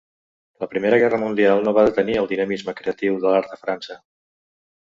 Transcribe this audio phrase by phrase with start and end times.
[0.63, 4.03] La Primera Guerra Mundial no va detenir el dinamisme creatiu de l'art a França.